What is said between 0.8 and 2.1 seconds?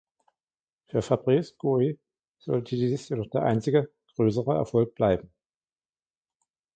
Für Fabrice Guy